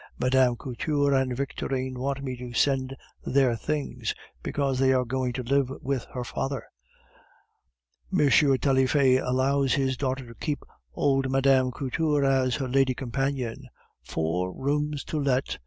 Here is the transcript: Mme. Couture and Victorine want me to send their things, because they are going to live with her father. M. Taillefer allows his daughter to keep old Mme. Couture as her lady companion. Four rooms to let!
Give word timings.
Mme. 0.17 0.55
Couture 0.55 1.13
and 1.13 1.37
Victorine 1.37 1.93
want 1.99 2.23
me 2.23 2.35
to 2.35 2.53
send 2.53 2.97
their 3.23 3.55
things, 3.55 4.15
because 4.41 4.79
they 4.79 4.93
are 4.93 5.05
going 5.05 5.31
to 5.33 5.43
live 5.43 5.69
with 5.83 6.07
her 6.15 6.23
father. 6.23 6.63
M. 8.11 8.17
Taillefer 8.27 9.21
allows 9.23 9.75
his 9.75 9.95
daughter 9.97 10.25
to 10.25 10.33
keep 10.33 10.63
old 10.95 11.29
Mme. 11.29 11.69
Couture 11.69 12.25
as 12.25 12.55
her 12.55 12.67
lady 12.67 12.95
companion. 12.95 13.67
Four 14.01 14.51
rooms 14.55 15.03
to 15.03 15.19
let! 15.21 15.59